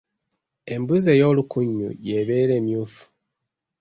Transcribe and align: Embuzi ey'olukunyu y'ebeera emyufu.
Embuzi 0.73 1.07
ey'olukunyu 1.15 1.89
y'ebeera 2.05 2.53
emyufu. 2.59 3.03